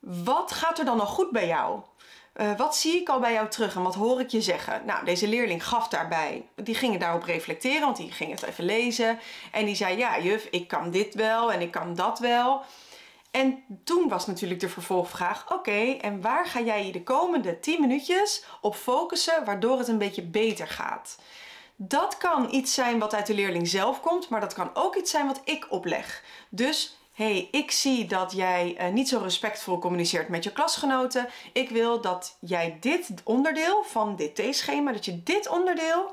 wat 0.00 0.52
gaat 0.52 0.78
er 0.78 0.84
dan 0.84 0.96
nog 0.96 1.08
goed 1.08 1.30
bij 1.30 1.46
jou? 1.46 1.80
Uh, 2.36 2.56
wat 2.56 2.76
zie 2.76 3.00
ik 3.00 3.08
al 3.08 3.20
bij 3.20 3.32
jou 3.32 3.48
terug 3.48 3.74
en 3.74 3.82
wat 3.82 3.94
hoor 3.94 4.20
ik 4.20 4.28
je 4.28 4.40
zeggen? 4.40 4.82
Nou, 4.86 5.04
deze 5.04 5.28
leerling 5.28 5.66
gaf 5.66 5.88
daarbij, 5.88 6.48
die 6.54 6.74
ging 6.74 6.98
daarop 6.98 7.22
reflecteren, 7.22 7.80
want 7.80 7.96
die 7.96 8.12
ging 8.12 8.30
het 8.30 8.42
even 8.42 8.64
lezen. 8.64 9.18
En 9.50 9.64
die 9.64 9.74
zei, 9.74 9.98
ja 9.98 10.20
juf, 10.20 10.48
ik 10.50 10.68
kan 10.68 10.90
dit 10.90 11.14
wel 11.14 11.52
en 11.52 11.60
ik 11.60 11.70
kan 11.70 11.94
dat 11.94 12.18
wel. 12.18 12.62
En 13.30 13.62
toen 13.84 14.08
was 14.08 14.26
natuurlijk 14.26 14.60
de 14.60 14.68
vervolgvraag, 14.68 15.52
oké, 15.52 15.96
en 16.00 16.20
waar 16.20 16.46
ga 16.46 16.60
jij 16.60 16.86
je 16.86 16.92
de 16.92 17.02
komende 17.02 17.60
10 17.60 17.80
minuutjes 17.80 18.44
op 18.60 18.74
focussen, 18.74 19.44
waardoor 19.44 19.78
het 19.78 19.88
een 19.88 19.98
beetje 19.98 20.22
beter 20.22 20.68
gaat? 20.68 21.18
Dat 21.76 22.16
kan 22.16 22.48
iets 22.50 22.74
zijn 22.74 22.98
wat 22.98 23.14
uit 23.14 23.26
de 23.26 23.34
leerling 23.34 23.68
zelf 23.68 24.00
komt, 24.00 24.28
maar 24.28 24.40
dat 24.40 24.54
kan 24.54 24.70
ook 24.74 24.96
iets 24.96 25.10
zijn 25.10 25.26
wat 25.26 25.40
ik 25.44 25.66
opleg. 25.70 26.22
Dus 26.48 26.96
hey, 27.12 27.48
ik 27.50 27.70
zie 27.70 28.06
dat 28.06 28.32
jij 28.32 28.76
uh, 28.80 28.92
niet 28.92 29.08
zo 29.08 29.18
respectvol 29.18 29.78
communiceert 29.78 30.28
met 30.28 30.44
je 30.44 30.52
klasgenoten. 30.52 31.28
Ik 31.52 31.70
wil 31.70 32.00
dat 32.00 32.36
jij 32.40 32.76
dit 32.80 33.10
onderdeel 33.24 33.82
van 33.82 34.16
dit 34.16 34.34
T-schema, 34.34 34.92
dat 34.92 35.04
je 35.04 35.22
dit 35.22 35.48
onderdeel 35.48 36.12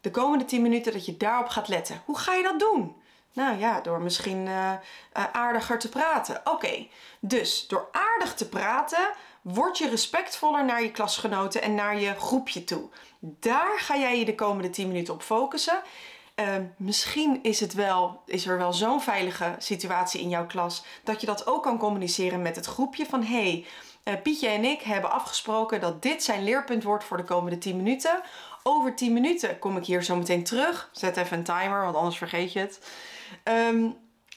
de 0.00 0.10
komende 0.10 0.44
10 0.44 0.62
minuten, 0.62 0.92
dat 0.92 1.06
je 1.06 1.16
daarop 1.16 1.48
gaat 1.48 1.68
letten. 1.68 2.02
Hoe 2.04 2.18
ga 2.18 2.34
je 2.34 2.42
dat 2.42 2.58
doen? 2.58 2.96
Nou 3.32 3.58
ja, 3.58 3.80
door 3.80 4.00
misschien 4.00 4.46
uh, 4.46 4.72
uh, 5.16 5.24
aardiger 5.32 5.78
te 5.78 5.88
praten. 5.88 6.40
Oké, 6.44 6.86
dus 7.20 7.66
door 7.66 7.88
aardig 7.92 8.34
te 8.34 8.48
praten 8.48 9.10
word 9.42 9.78
je 9.78 9.88
respectvoller 9.88 10.64
naar 10.64 10.82
je 10.82 10.90
klasgenoten 10.90 11.62
en 11.62 11.74
naar 11.74 12.00
je 12.00 12.14
groepje 12.14 12.64
toe. 12.64 12.88
Daar 13.18 13.78
ga 13.78 13.96
jij 13.96 14.18
je 14.18 14.24
de 14.24 14.34
komende 14.34 14.70
10 14.70 14.88
minuten 14.88 15.14
op 15.14 15.22
focussen. 15.22 15.82
Ehm, 16.42 16.64
misschien 16.76 17.38
is, 17.42 17.60
het 17.60 17.74
wel, 17.74 18.22
is 18.26 18.46
er 18.46 18.58
wel 18.58 18.72
zo'n 18.72 19.00
veilige 19.00 19.54
situatie 19.58 20.20
in 20.20 20.28
jouw 20.28 20.46
klas 20.46 20.84
dat 21.04 21.20
je 21.20 21.26
dat 21.26 21.46
ook 21.46 21.62
kan 21.62 21.78
communiceren 21.78 22.42
met 22.42 22.56
het 22.56 22.66
groepje 22.66 23.06
van 23.06 23.22
hey, 23.22 23.66
uh, 24.04 24.14
Pietje 24.22 24.48
en 24.48 24.64
ik 24.64 24.80
hebben 24.80 25.10
afgesproken 25.10 25.80
dat 25.80 26.02
dit 26.02 26.22
zijn 26.22 26.44
leerpunt 26.44 26.82
wordt 26.82 27.04
voor 27.04 27.16
de 27.16 27.24
komende 27.24 27.58
10 27.58 27.76
minuten. 27.76 28.20
Over 28.62 28.94
10 28.94 29.12
minuten 29.12 29.58
kom 29.58 29.76
ik 29.76 29.84
hier 29.84 30.04
zo 30.04 30.16
meteen 30.16 30.44
terug. 30.44 30.90
Zet 30.92 31.16
even 31.16 31.38
een 31.38 31.44
timer, 31.44 31.82
want 31.82 31.96
anders 31.96 32.16
vergeet 32.18 32.52
je 32.52 32.58
het. 32.58 32.80
Ehm, 33.42 33.88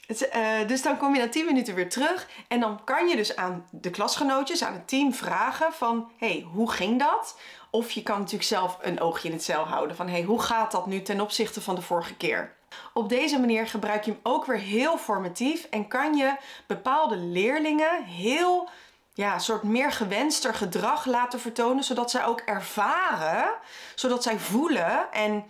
uh, 0.08 0.68
dus 0.68 0.82
dan 0.82 0.98
kom 0.98 1.16
je 1.16 1.22
na 1.22 1.30
10 1.30 1.46
minuten 1.46 1.76
weer 1.76 1.90
terug 1.90 2.28
en 2.48 2.60
dan 2.60 2.84
kan 2.84 3.08
je 3.08 3.16
dus 3.16 3.36
aan 3.36 3.66
de 3.72 3.90
klasgenootjes, 3.90 4.64
aan 4.64 4.74
het 4.74 4.88
team 4.88 5.14
vragen 5.14 5.74
van 5.74 6.12
hey, 6.18 6.48
hoe 6.54 6.72
ging 6.72 7.00
dat? 7.00 7.40
Of 7.72 7.92
je 7.92 8.04
kan 8.04 8.18
natuurlijk 8.18 8.44
zelf 8.44 8.78
een 8.82 9.00
oogje 9.00 9.28
in 9.28 9.34
het 9.34 9.44
cel 9.44 9.64
houden 9.64 9.96
van 9.96 10.08
hey, 10.08 10.22
hoe 10.24 10.42
gaat 10.42 10.72
dat 10.72 10.86
nu 10.86 11.02
ten 11.02 11.22
opzichte 11.22 11.62
van 11.62 11.76
de 11.76 11.82
vorige 11.82 12.16
keer? 12.16 12.54
Op 12.94 13.10
deze 13.10 13.40
manier 13.40 13.68
gebruik 13.68 14.04
je 14.04 14.12
hem 14.12 14.20
ook 14.24 14.46
weer 14.46 14.58
heel 14.58 14.98
formatief 14.98 15.64
en 15.64 15.88
kan 15.88 16.14
je 16.14 16.36
bepaalde 16.68 17.18
leerlingen 17.18 18.04
heel 18.04 18.70
ja, 19.14 19.40
soort 19.40 19.64
meer 19.64 19.92
gewenster 19.92 20.54
gedrag 20.54 21.06
laten 21.06 21.40
vertonen, 21.40 21.84
zodat 21.84 22.12
zij 22.12 22.26
ook 22.26 22.40
ervaren, 22.40 23.50
zodat 23.96 24.24
zij 24.24 24.40
voelen 24.40 25.12
en 25.12 25.46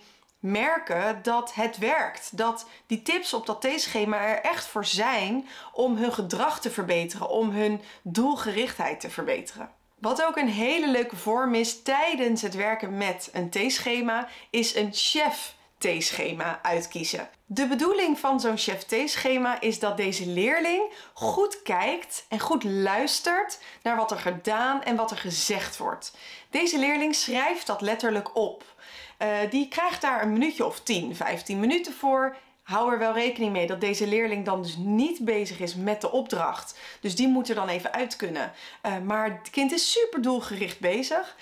merken 0.45 1.19
dat 1.21 1.53
het 1.53 1.77
werkt. 1.77 2.37
Dat 2.37 2.65
die 2.87 3.01
tips 3.01 3.33
op 3.33 3.45
dat 3.45 3.61
T-schema 3.61 4.21
er 4.21 4.41
echt 4.41 4.65
voor 4.65 4.85
zijn 4.85 5.47
om 5.73 5.97
hun 5.97 6.13
gedrag 6.13 6.59
te 6.59 6.71
verbeteren, 6.71 7.29
om 7.29 7.49
hun 7.49 7.81
doelgerichtheid 8.01 8.99
te 8.99 9.09
verbeteren. 9.09 9.69
Wat 9.99 10.23
ook 10.23 10.37
een 10.37 10.49
hele 10.49 10.87
leuke 10.87 11.15
vorm 11.15 11.53
is 11.53 11.81
tijdens 11.81 12.41
het 12.41 12.55
werken 12.55 12.97
met 12.97 13.29
een 13.33 13.49
T-schema, 13.49 14.27
is 14.49 14.75
een 14.75 14.89
chef 14.93 15.55
T-schema 15.77 16.59
uitkiezen. 16.61 17.29
De 17.45 17.67
bedoeling 17.67 18.19
van 18.19 18.39
zo'n 18.39 18.57
chef 18.57 18.83
T-schema 18.83 19.61
is 19.61 19.79
dat 19.79 19.97
deze 19.97 20.27
leerling 20.27 20.93
goed 21.13 21.61
kijkt 21.61 22.25
en 22.29 22.39
goed 22.39 22.63
luistert 22.63 23.59
naar 23.81 23.95
wat 23.95 24.11
er 24.11 24.19
gedaan 24.19 24.83
en 24.83 24.95
wat 24.95 25.11
er 25.11 25.17
gezegd 25.17 25.77
wordt. 25.77 26.17
Deze 26.49 26.79
leerling 26.79 27.15
schrijft 27.15 27.67
dat 27.67 27.81
letterlijk 27.81 28.35
op. 28.35 28.74
Uh, 29.19 29.27
die 29.49 29.67
krijgt 29.67 30.01
daar 30.01 30.21
een 30.21 30.33
minuutje 30.33 30.65
of 30.65 30.79
10, 30.79 31.15
15 31.15 31.59
minuten 31.59 31.93
voor. 31.93 32.35
Hou 32.63 32.91
er 32.91 32.99
wel 32.99 33.13
rekening 33.13 33.51
mee 33.51 33.67
dat 33.67 33.81
deze 33.81 34.07
leerling 34.07 34.45
dan 34.45 34.61
dus 34.61 34.75
niet 34.77 35.25
bezig 35.25 35.59
is 35.59 35.75
met 35.75 36.01
de 36.01 36.11
opdracht. 36.11 36.79
Dus 37.01 37.15
die 37.15 37.27
moet 37.27 37.49
er 37.49 37.55
dan 37.55 37.67
even 37.67 37.93
uit 37.93 38.15
kunnen. 38.15 38.51
Uh, 38.85 38.97
maar 38.99 39.31
het 39.31 39.49
kind 39.49 39.71
is 39.71 39.91
super 39.91 40.21
doelgericht 40.21 40.79
bezig. 40.79 41.35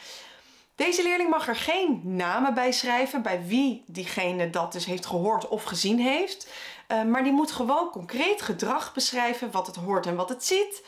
Deze 0.76 1.04
leerling 1.04 1.30
mag 1.30 1.48
er 1.48 1.56
geen 1.56 2.02
namen 2.04 2.54
bij 2.54 2.72
schrijven 2.72 3.22
bij 3.22 3.46
wie 3.46 3.84
diegene 3.88 4.50
dat 4.50 4.72
dus 4.72 4.86
heeft 4.86 5.06
gehoord 5.06 5.48
of 5.48 5.64
gezien 5.64 6.00
heeft. 6.00 6.52
Uh, 6.88 7.04
maar 7.04 7.24
die 7.24 7.32
moet 7.32 7.52
gewoon 7.52 7.90
concreet 7.90 8.42
gedrag 8.42 8.94
beschrijven, 8.94 9.52
wat 9.52 9.68
het 9.68 9.76
hoort 9.76 10.06
en 10.06 10.16
wat 10.16 10.30
het 10.30 10.46
ziet. 10.46 10.84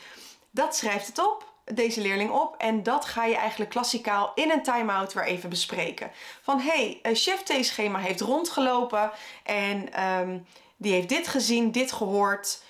Dat 0.50 0.76
schrijft 0.76 1.06
het 1.06 1.18
op 1.18 1.54
deze 1.74 2.00
leerling 2.00 2.30
op 2.30 2.54
en 2.58 2.82
dat 2.82 3.04
ga 3.04 3.24
je 3.24 3.36
eigenlijk 3.36 3.70
klassikaal 3.70 4.32
in 4.34 4.50
een 4.50 4.62
time-out 4.62 5.12
weer 5.12 5.24
even 5.24 5.48
bespreken. 5.48 6.10
Van 6.42 6.60
hey, 6.60 6.98
chef 7.02 7.42
T-schema 7.42 7.98
heeft 7.98 8.20
rondgelopen 8.20 9.10
en 9.42 10.04
um, 10.04 10.46
die 10.76 10.92
heeft 10.92 11.08
dit 11.08 11.28
gezien, 11.28 11.70
dit 11.70 11.92
gehoord. 11.92 12.62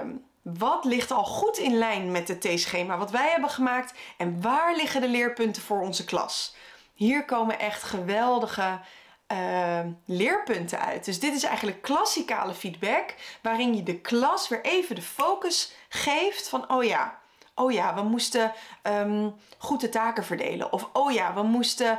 Um, 0.00 0.24
wat 0.42 0.84
ligt 0.84 1.10
al 1.10 1.24
goed 1.24 1.58
in 1.58 1.78
lijn 1.78 2.10
met 2.10 2.28
het 2.28 2.40
T-schema 2.40 2.98
wat 2.98 3.10
wij 3.10 3.30
hebben 3.30 3.50
gemaakt 3.50 3.92
en 4.16 4.42
waar 4.42 4.76
liggen 4.76 5.00
de 5.00 5.08
leerpunten 5.08 5.62
voor 5.62 5.80
onze 5.80 6.04
klas? 6.04 6.54
Hier 6.94 7.24
komen 7.24 7.58
echt 7.58 7.82
geweldige 7.82 8.80
uh, 9.32 9.80
leerpunten 10.06 10.80
uit. 10.80 11.04
Dus 11.04 11.20
dit 11.20 11.34
is 11.34 11.42
eigenlijk 11.42 11.82
klassikale 11.82 12.54
feedback 12.54 13.14
waarin 13.42 13.76
je 13.76 13.82
de 13.82 14.00
klas 14.00 14.48
weer 14.48 14.64
even 14.64 14.94
de 14.94 15.02
focus 15.02 15.72
geeft 15.88 16.48
van 16.48 16.70
oh 16.70 16.84
ja, 16.84 17.20
oh 17.54 17.72
ja, 17.72 17.94
we 17.94 18.02
moesten 18.02 18.52
um, 18.82 19.34
goed 19.58 19.80
de 19.80 19.88
taken 19.88 20.24
verdelen. 20.24 20.72
Of 20.72 20.88
oh 20.92 21.12
ja, 21.12 21.34
we 21.34 21.42
moesten 21.42 21.98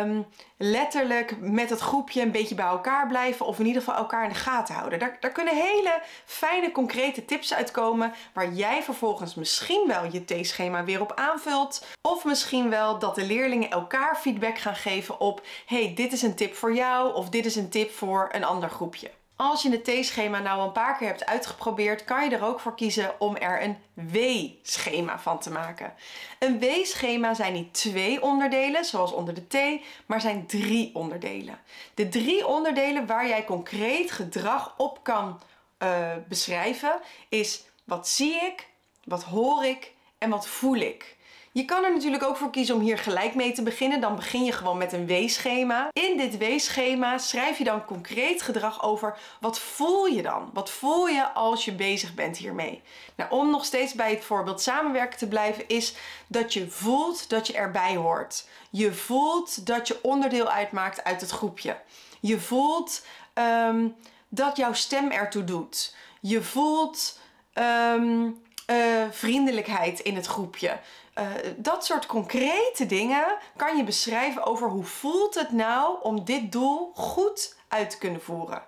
um, 0.00 0.26
letterlijk 0.56 1.40
met 1.40 1.70
het 1.70 1.80
groepje 1.80 2.22
een 2.22 2.30
beetje 2.30 2.54
bij 2.54 2.66
elkaar 2.66 3.06
blijven. 3.06 3.46
Of 3.46 3.58
in 3.58 3.66
ieder 3.66 3.82
geval 3.82 3.98
elkaar 3.98 4.22
in 4.22 4.28
de 4.28 4.34
gaten 4.34 4.74
houden. 4.74 4.98
Daar, 4.98 5.16
daar 5.20 5.32
kunnen 5.32 5.54
hele 5.54 6.02
fijne, 6.24 6.72
concrete 6.72 7.24
tips 7.24 7.54
uitkomen. 7.54 8.12
Waar 8.32 8.52
jij 8.52 8.82
vervolgens 8.82 9.34
misschien 9.34 9.84
wel 9.86 10.04
je 10.12 10.24
T-schema 10.24 10.84
weer 10.84 11.00
op 11.00 11.12
aanvult. 11.14 11.86
Of 12.08 12.24
misschien 12.24 12.70
wel 12.70 12.98
dat 12.98 13.14
de 13.14 13.24
leerlingen 13.24 13.70
elkaar 13.70 14.16
feedback 14.16 14.58
gaan 14.58 14.76
geven 14.76 15.20
op: 15.20 15.46
hey, 15.66 15.92
dit 15.94 16.12
is 16.12 16.22
een 16.22 16.34
tip 16.34 16.54
voor 16.54 16.74
jou. 16.74 17.14
Of 17.14 17.28
dit 17.28 17.46
is 17.46 17.56
een 17.56 17.70
tip 17.70 17.90
voor 17.90 18.28
een 18.32 18.44
ander 18.44 18.70
groepje. 18.70 19.10
Als 19.40 19.62
je 19.62 19.70
het 19.70 19.84
T-schema 19.84 20.38
nou 20.38 20.62
een 20.62 20.72
paar 20.72 20.96
keer 20.96 21.06
hebt 21.06 21.26
uitgeprobeerd, 21.26 22.04
kan 22.04 22.24
je 22.24 22.36
er 22.36 22.44
ook 22.44 22.60
voor 22.60 22.74
kiezen 22.74 23.20
om 23.20 23.36
er 23.36 23.62
een 23.62 23.76
W-schema 23.92 25.18
van 25.18 25.38
te 25.38 25.50
maken. 25.50 25.94
Een 26.38 26.58
W-schema 26.58 27.34
zijn 27.34 27.52
niet 27.52 27.74
twee 27.74 28.22
onderdelen, 28.22 28.84
zoals 28.84 29.12
onder 29.12 29.34
de 29.34 29.46
T, 29.46 29.84
maar 30.06 30.20
zijn 30.20 30.46
drie 30.46 30.94
onderdelen. 30.94 31.58
De 31.94 32.08
drie 32.08 32.46
onderdelen 32.46 33.06
waar 33.06 33.28
jij 33.28 33.44
concreet 33.44 34.10
gedrag 34.10 34.74
op 34.76 35.02
kan 35.02 35.40
uh, 35.78 36.12
beschrijven 36.28 37.00
is 37.28 37.64
wat 37.84 38.08
zie 38.08 38.34
ik, 38.34 38.68
wat 39.04 39.22
hoor 39.22 39.64
ik 39.64 39.92
en 40.18 40.30
wat 40.30 40.48
voel 40.48 40.76
ik. 40.76 41.16
Je 41.58 41.64
kan 41.64 41.84
er 41.84 41.92
natuurlijk 41.92 42.22
ook 42.22 42.36
voor 42.36 42.50
kiezen 42.50 42.74
om 42.74 42.80
hier 42.80 42.98
gelijk 42.98 43.34
mee 43.34 43.52
te 43.52 43.62
beginnen. 43.62 44.00
Dan 44.00 44.16
begin 44.16 44.44
je 44.44 44.52
gewoon 44.52 44.78
met 44.78 44.92
een 44.92 45.06
weeschema. 45.06 45.88
In 45.92 46.16
dit 46.16 46.36
weeschema 46.36 47.18
schrijf 47.18 47.58
je 47.58 47.64
dan 47.64 47.84
concreet 47.84 48.42
gedrag 48.42 48.82
over. 48.82 49.18
Wat 49.40 49.58
voel 49.58 50.06
je 50.06 50.22
dan? 50.22 50.50
Wat 50.52 50.70
voel 50.70 51.08
je 51.08 51.32
als 51.32 51.64
je 51.64 51.72
bezig 51.72 52.14
bent 52.14 52.36
hiermee? 52.36 52.82
Nou, 53.14 53.30
om 53.30 53.50
nog 53.50 53.64
steeds 53.64 53.94
bij 53.94 54.10
het 54.10 54.24
voorbeeld 54.24 54.60
samenwerken 54.60 55.18
te 55.18 55.28
blijven, 55.28 55.68
is 55.68 55.94
dat 56.26 56.52
je 56.52 56.70
voelt 56.70 57.28
dat 57.30 57.46
je 57.46 57.52
erbij 57.52 57.96
hoort. 57.96 58.48
Je 58.70 58.92
voelt 58.92 59.66
dat 59.66 59.88
je 59.88 59.98
onderdeel 60.02 60.48
uitmaakt 60.48 61.04
uit 61.04 61.20
het 61.20 61.30
groepje. 61.30 61.76
Je 62.20 62.40
voelt 62.40 63.06
um, 63.34 63.96
dat 64.28 64.56
jouw 64.56 64.72
stem 64.72 65.10
ertoe 65.10 65.44
doet. 65.44 65.94
Je 66.20 66.42
voelt 66.42 67.18
um, 67.54 68.42
uh, 68.70 68.76
vriendelijkheid 69.10 70.00
in 70.00 70.16
het 70.16 70.26
groepje. 70.26 70.78
Uh, 71.18 71.24
dat 71.56 71.84
soort 71.84 72.06
concrete 72.06 72.86
dingen 72.86 73.36
kan 73.56 73.76
je 73.76 73.84
beschrijven 73.84 74.46
over 74.46 74.68
hoe 74.68 74.84
voelt 74.84 75.34
het 75.34 75.52
nou 75.52 76.02
om 76.02 76.24
dit 76.24 76.52
doel 76.52 76.92
goed 76.94 77.56
uit 77.68 77.90
te 77.90 77.98
kunnen 77.98 78.20
voeren. 78.20 78.62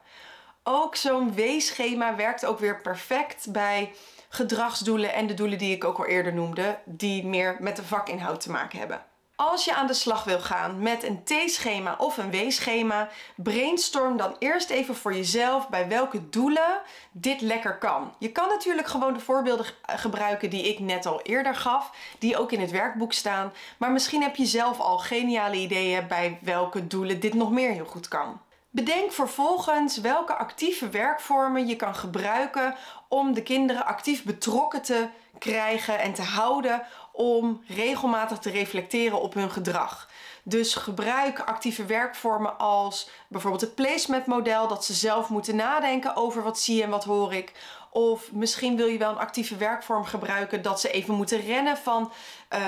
Ook 0.62 0.96
zo'n 0.96 1.34
weeschema 1.34 2.16
werkt 2.16 2.44
ook 2.44 2.58
weer 2.58 2.80
perfect 2.80 3.52
bij 3.52 3.92
gedragsdoelen 4.28 5.12
en 5.12 5.26
de 5.26 5.34
doelen 5.34 5.58
die 5.58 5.74
ik 5.74 5.84
ook 5.84 5.98
al 5.98 6.06
eerder 6.06 6.34
noemde, 6.34 6.78
die 6.84 7.26
meer 7.26 7.56
met 7.58 7.76
de 7.76 7.84
vakinhoud 7.84 8.40
te 8.40 8.50
maken 8.50 8.78
hebben. 8.78 9.04
Als 9.40 9.64
je 9.64 9.74
aan 9.74 9.86
de 9.86 9.94
slag 9.94 10.24
wil 10.24 10.40
gaan 10.40 10.82
met 10.82 11.02
een 11.02 11.22
T-schema 11.24 11.94
of 11.98 12.16
een 12.16 12.30
W-schema, 12.30 13.08
brainstorm 13.36 14.16
dan 14.16 14.36
eerst 14.38 14.70
even 14.70 14.96
voor 14.96 15.14
jezelf 15.14 15.68
bij 15.68 15.88
welke 15.88 16.28
doelen 16.28 16.80
dit 17.12 17.40
lekker 17.40 17.78
kan. 17.78 18.14
Je 18.18 18.32
kan 18.32 18.48
natuurlijk 18.48 18.88
gewoon 18.88 19.12
de 19.12 19.20
voorbeelden 19.20 19.66
gebruiken 19.86 20.50
die 20.50 20.68
ik 20.68 20.78
net 20.78 21.06
al 21.06 21.22
eerder 21.22 21.54
gaf, 21.54 21.90
die 22.18 22.38
ook 22.38 22.52
in 22.52 22.60
het 22.60 22.70
werkboek 22.70 23.12
staan, 23.12 23.52
maar 23.78 23.90
misschien 23.90 24.22
heb 24.22 24.36
je 24.36 24.46
zelf 24.46 24.80
al 24.80 24.98
geniale 24.98 25.56
ideeën 25.56 26.06
bij 26.08 26.38
welke 26.42 26.86
doelen 26.86 27.20
dit 27.20 27.34
nog 27.34 27.50
meer 27.50 27.70
heel 27.70 27.84
goed 27.84 28.08
kan. 28.08 28.40
Bedenk 28.72 29.12
vervolgens 29.12 30.00
welke 30.00 30.34
actieve 30.34 30.88
werkvormen 30.88 31.66
je 31.66 31.76
kan 31.76 31.94
gebruiken 31.94 32.74
om 33.08 33.34
de 33.34 33.42
kinderen 33.42 33.86
actief 33.86 34.24
betrokken 34.24 34.82
te 34.82 35.08
krijgen 35.38 35.98
en 35.98 36.12
te 36.12 36.22
houden 36.22 36.82
om 37.12 37.62
regelmatig 37.66 38.38
te 38.38 38.50
reflecteren 38.50 39.20
op 39.20 39.34
hun 39.34 39.50
gedrag. 39.50 40.08
Dus 40.42 40.74
gebruik 40.74 41.40
actieve 41.40 41.84
werkvormen 41.84 42.58
als 42.58 43.10
bijvoorbeeld 43.28 43.62
het 43.62 43.74
placement 43.74 44.26
model, 44.26 44.68
dat 44.68 44.84
ze 44.84 44.94
zelf 44.94 45.28
moeten 45.28 45.56
nadenken 45.56 46.16
over 46.16 46.42
wat 46.42 46.60
zie 46.60 46.82
en 46.82 46.90
wat 46.90 47.04
hoor 47.04 47.34
ik. 47.34 47.52
Of 47.90 48.32
misschien 48.32 48.76
wil 48.76 48.86
je 48.86 48.98
wel 48.98 49.10
een 49.10 49.18
actieve 49.18 49.56
werkvorm 49.56 50.04
gebruiken 50.04 50.62
dat 50.62 50.80
ze 50.80 50.90
even 50.90 51.14
moeten 51.14 51.40
rennen 51.40 51.76
van 51.76 52.12
uh, 52.54 52.60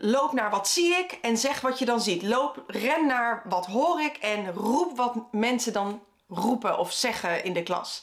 loop 0.00 0.32
naar 0.32 0.50
wat 0.50 0.68
zie 0.68 0.94
ik 0.94 1.18
en 1.22 1.36
zeg 1.36 1.60
wat 1.60 1.78
je 1.78 1.84
dan 1.84 2.00
ziet. 2.00 2.22
Loop, 2.22 2.64
ren 2.66 3.06
naar 3.06 3.42
wat 3.44 3.66
hoor 3.66 4.00
ik 4.00 4.16
en 4.16 4.52
roep 4.52 4.96
wat 4.96 5.14
mensen 5.32 5.72
dan 5.72 6.00
roepen 6.28 6.78
of 6.78 6.92
zeggen 6.92 7.44
in 7.44 7.52
de 7.52 7.62
klas. 7.62 8.02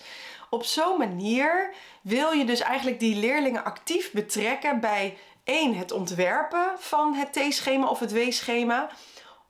Op 0.50 0.64
zo'n 0.64 0.98
manier 0.98 1.74
wil 2.02 2.32
je 2.32 2.46
dus 2.46 2.60
eigenlijk 2.60 3.00
die 3.00 3.16
leerlingen 3.16 3.64
actief 3.64 4.12
betrekken 4.12 4.80
bij 4.80 5.18
één, 5.46 5.76
het 5.76 5.92
ontwerpen 5.92 6.72
van 6.78 7.14
het 7.14 7.34
T-schema 7.34 7.88
of 7.88 8.00
het 8.00 8.12
W-schema. 8.12 8.90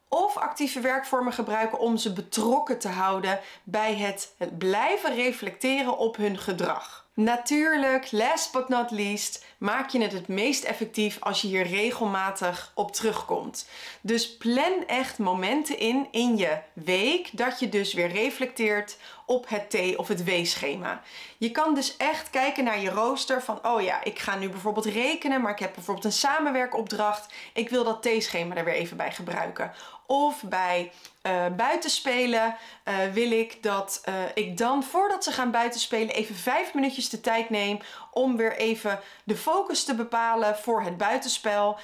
Of 0.10 0.38
actieve 0.38 0.80
werkvormen 0.80 1.34
gebruiken 1.34 1.80
om 1.80 1.98
ze 1.98 2.14
betrokken 2.14 2.80
te 2.80 2.88
houden 2.88 3.40
bij 3.64 3.96
het 3.96 4.34
blijven 4.58 5.16
reflecteren 5.16 5.98
op 5.98 6.16
hun 6.16 6.38
gedrag. 6.38 7.05
Natuurlijk, 7.16 8.12
last 8.12 8.52
but 8.52 8.70
not 8.70 8.92
least, 8.92 9.46
maak 9.58 9.90
je 9.90 10.02
het 10.02 10.12
het 10.12 10.28
meest 10.28 10.64
effectief 10.64 11.18
als 11.20 11.42
je 11.42 11.48
hier 11.48 11.68
regelmatig 11.68 12.72
op 12.74 12.92
terugkomt. 12.92 13.70
Dus 14.02 14.38
plan 14.38 14.84
echt 14.88 15.18
momenten 15.18 15.80
in 15.80 16.08
in 16.12 16.38
je 16.38 16.58
week 16.74 17.30
dat 17.32 17.60
je 17.60 17.70
dus 17.70 17.94
weer 17.94 18.08
reflecteert 18.08 18.98
op 19.26 19.50
het 19.50 19.70
T 19.70 19.96
of 19.96 20.08
het 20.08 20.24
W-schema. 20.24 21.02
Je 21.38 21.52
kan 21.52 21.74
dus 21.74 21.98
echt 21.98 22.30
kijken 22.30 22.64
naar 22.64 22.80
je 22.80 22.90
rooster 22.90 23.44
van, 23.44 23.68
oh 23.68 23.82
ja, 23.82 24.04
ik 24.04 24.20
ga 24.20 24.36
nu 24.36 24.50
bijvoorbeeld 24.50 24.86
rekenen, 24.86 25.42
maar 25.42 25.52
ik 25.52 25.60
heb 25.60 25.74
bijvoorbeeld 25.74 26.06
een 26.06 26.12
samenwerkopdracht. 26.12 27.34
Ik 27.54 27.70
wil 27.70 27.84
dat 27.84 28.04
T-schema 28.04 28.56
er 28.56 28.66
weer 28.66 28.74
even 28.74 28.98
bij 28.98 29.12
gebruiken. 29.12 29.72
Of 30.08 30.44
bij 30.44 30.92
uh, 31.24 31.46
buitenspelen 31.58 32.56
uh, 32.86 32.96
wil 33.14 33.32
ik 33.32 33.64
dat 33.64 34.02
uh, 34.10 34.14
ik 34.34 34.58
dan 34.58 34.84
voordat 34.84 35.24
ze 35.24 35.32
gaan 35.32 35.52
buitenspelen 35.52 36.16
even 36.16 36.36
vijf 36.36 36.74
minuutjes 36.74 37.10
de 37.10 37.22
tijd 37.22 37.50
neem 37.50 37.80
om 38.12 38.38
weer 38.38 38.56
even 38.58 39.00
de 39.24 39.36
focus 39.36 39.84
te 39.84 39.96
bepalen 39.96 40.58
voor 40.58 40.82
het 40.82 40.98
buitenspel 40.98 41.78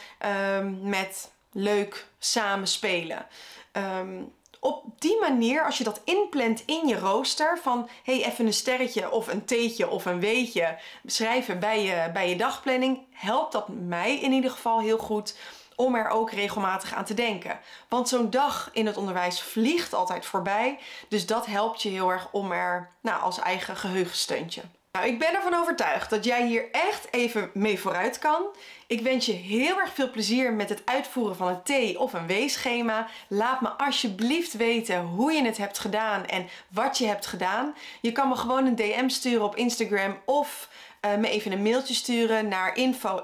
um, 0.55 0.79
met 0.89 1.31
leuk 1.51 2.05
samen 2.19 2.67
spelen. 2.67 3.25
Um, 3.73 4.33
op 4.61 4.83
die 4.99 5.19
manier, 5.19 5.65
als 5.65 5.77
je 5.77 5.83
dat 5.83 6.01
inplant 6.03 6.63
in 6.65 6.87
je 6.87 6.99
rooster, 6.99 7.59
van 7.61 7.89
hey, 8.03 8.25
even 8.25 8.45
een 8.45 8.53
sterretje 8.53 9.11
of 9.11 9.27
een 9.27 9.45
theetje 9.45 9.89
of 9.89 10.05
een 10.05 10.19
weetje 10.19 10.77
schrijven 11.05 11.59
bij 11.59 11.83
je, 11.83 12.09
bij 12.13 12.29
je 12.29 12.35
dagplanning, 12.35 12.99
helpt 13.11 13.51
dat 13.51 13.67
mij 13.67 14.19
in 14.19 14.31
ieder 14.31 14.51
geval 14.51 14.79
heel 14.79 14.97
goed 14.97 15.35
om 15.81 15.95
er 15.95 16.09
ook 16.09 16.31
regelmatig 16.31 16.93
aan 16.93 17.05
te 17.05 17.13
denken. 17.13 17.59
Want 17.87 18.09
zo'n 18.09 18.29
dag 18.29 18.69
in 18.73 18.85
het 18.85 18.97
onderwijs 18.97 19.41
vliegt 19.41 19.93
altijd 19.93 20.25
voorbij. 20.25 20.79
Dus 21.07 21.25
dat 21.25 21.45
helpt 21.45 21.81
je 21.81 21.89
heel 21.89 22.09
erg 22.09 22.27
om 22.31 22.51
er 22.51 22.89
nou, 23.01 23.21
als 23.21 23.39
eigen 23.39 23.75
geheugensteuntje. 23.75 24.61
Nou, 24.91 25.07
ik 25.07 25.19
ben 25.19 25.33
ervan 25.33 25.53
overtuigd 25.53 26.09
dat 26.09 26.25
jij 26.25 26.47
hier 26.47 26.71
echt 26.71 27.07
even 27.11 27.51
mee 27.53 27.79
vooruit 27.79 28.19
kan. 28.19 28.45
Ik 28.87 29.01
wens 29.01 29.25
je 29.25 29.31
heel 29.31 29.79
erg 29.79 29.93
veel 29.93 30.11
plezier 30.11 30.53
met 30.53 30.69
het 30.69 30.81
uitvoeren 30.85 31.35
van 31.35 31.47
een 31.47 31.93
T- 31.93 31.97
of 31.97 32.13
een 32.13 32.27
W-schema. 32.27 33.07
Laat 33.27 33.61
me 33.61 33.69
alsjeblieft 33.69 34.53
weten 34.53 35.01
hoe 35.01 35.31
je 35.31 35.43
het 35.43 35.57
hebt 35.57 35.79
gedaan 35.79 36.25
en 36.25 36.47
wat 36.67 36.97
je 36.97 37.05
hebt 37.05 37.25
gedaan. 37.25 37.75
Je 38.01 38.11
kan 38.11 38.27
me 38.27 38.35
gewoon 38.35 38.65
een 38.65 38.75
DM 38.75 39.09
sturen 39.09 39.45
op 39.45 39.55
Instagram 39.55 40.17
of 40.25 40.69
uh, 41.05 41.15
me 41.15 41.29
even 41.29 41.51
een 41.51 41.61
mailtje 41.61 41.93
sturen 41.93 42.47
naar 42.47 42.75
info@ 42.75 43.23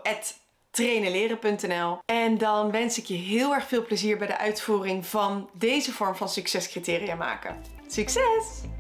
trainenleren.nl. 0.78 1.98
En 2.06 2.38
dan 2.38 2.72
wens 2.72 2.98
ik 2.98 3.06
je 3.06 3.14
heel 3.14 3.54
erg 3.54 3.68
veel 3.68 3.86
plezier 3.86 4.18
bij 4.18 4.28
de 4.28 4.38
uitvoering 4.38 5.06
van 5.06 5.50
deze 5.54 5.92
vorm 5.92 6.16
van 6.16 6.30
succescriteria 6.30 7.16
maken. 7.16 7.56
Succes! 7.88 8.77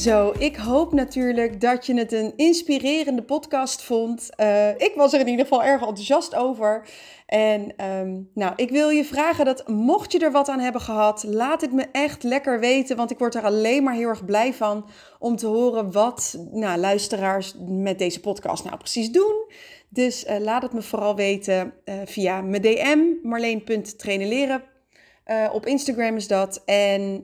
Zo, 0.00 0.32
ik 0.38 0.56
hoop 0.56 0.92
natuurlijk 0.92 1.60
dat 1.60 1.86
je 1.86 1.94
het 1.94 2.12
een 2.12 2.32
inspirerende 2.36 3.22
podcast 3.22 3.82
vond. 3.82 4.28
Uh, 4.36 4.68
ik 4.68 4.92
was 4.94 5.12
er 5.12 5.20
in 5.20 5.28
ieder 5.28 5.46
geval 5.46 5.62
erg 5.62 5.80
enthousiast 5.80 6.34
over. 6.34 6.88
En 7.26 7.84
um, 7.84 8.30
nou, 8.34 8.52
ik 8.56 8.70
wil 8.70 8.88
je 8.88 9.04
vragen 9.04 9.44
dat 9.44 9.68
mocht 9.68 10.12
je 10.12 10.18
er 10.18 10.32
wat 10.32 10.48
aan 10.48 10.58
hebben 10.60 10.80
gehad, 10.80 11.24
laat 11.26 11.60
het 11.60 11.72
me 11.72 11.86
echt 11.92 12.22
lekker 12.22 12.60
weten. 12.60 12.96
Want 12.96 13.10
ik 13.10 13.18
word 13.18 13.34
er 13.34 13.42
alleen 13.42 13.82
maar 13.82 13.94
heel 13.94 14.08
erg 14.08 14.24
blij 14.24 14.54
van 14.54 14.88
om 15.18 15.36
te 15.36 15.46
horen 15.46 15.92
wat 15.92 16.38
nou, 16.50 16.78
luisteraars 16.78 17.54
met 17.66 17.98
deze 17.98 18.20
podcast 18.20 18.64
nou 18.64 18.76
precies 18.76 19.10
doen. 19.10 19.52
Dus 19.88 20.24
uh, 20.24 20.38
laat 20.38 20.62
het 20.62 20.72
me 20.72 20.82
vooral 20.82 21.16
weten 21.16 21.74
uh, 21.84 21.94
via 22.04 22.40
mijn 22.40 22.62
DM, 22.62 22.98
marleen.trainenleren. 23.22 24.62
op 25.52 25.66
Instagram 25.66 26.16
is 26.16 26.28
dat. 26.28 26.62
En... 26.64 27.22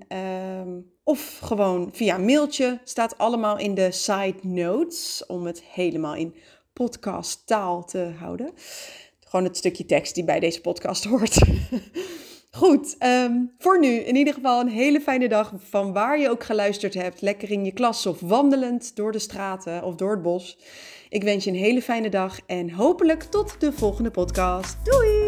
Of 1.09 1.38
gewoon 1.42 1.88
via 1.92 2.19
mailtje. 2.19 2.81
Staat 2.85 3.19
allemaal 3.19 3.59
in 3.59 3.75
de 3.75 3.90
side 3.90 4.37
notes. 4.42 5.27
Om 5.27 5.47
het 5.47 5.62
helemaal 5.62 6.14
in 6.14 6.35
podcast 6.73 7.47
taal 7.47 7.85
te 7.85 8.12
houden. 8.19 8.53
Gewoon 9.21 9.45
het 9.45 9.57
stukje 9.57 9.87
tekst 9.87 10.14
die 10.14 10.25
bij 10.25 10.40
deze 10.40 10.61
podcast 10.61 11.05
hoort. 11.05 11.38
Goed, 12.51 12.97
um, 12.99 13.55
voor 13.59 13.79
nu 13.81 13.88
in 13.88 14.16
ieder 14.16 14.35
geval 14.35 14.61
een 14.61 14.69
hele 14.69 15.01
fijne 15.01 15.29
dag 15.29 15.53
van 15.59 15.92
waar 15.92 16.19
je 16.19 16.31
ook 16.31 16.45
geluisterd 16.45 16.95
hebt. 16.95 17.21
Lekker 17.21 17.51
in 17.51 17.64
je 17.64 17.73
klas 17.73 18.07
of 18.07 18.21
wandelend 18.21 18.97
door 18.97 19.12
de 19.12 19.19
straten 19.19 19.83
of 19.83 19.95
door 19.95 20.11
het 20.11 20.23
bos. 20.23 20.59
Ik 21.09 21.23
wens 21.23 21.45
je 21.45 21.51
een 21.51 21.57
hele 21.57 21.83
fijne 21.83 22.09
dag 22.09 22.38
en 22.47 22.71
hopelijk 22.71 23.23
tot 23.23 23.61
de 23.61 23.73
volgende 23.73 24.11
podcast. 24.11 24.77
Doei! 24.85 25.26